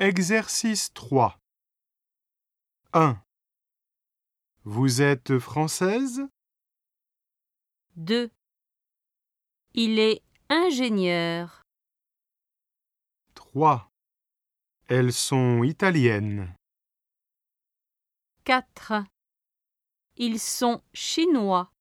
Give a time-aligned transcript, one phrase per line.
[0.00, 1.40] Exercice 3
[2.92, 3.20] 1.
[4.62, 6.22] Vous êtes française?
[7.96, 8.30] 2.
[9.74, 11.64] Il est ingénieur.
[13.34, 13.90] 3.
[14.86, 16.54] Elles sont italiennes
[18.44, 19.02] 4.
[20.16, 21.72] Ils sont chinois.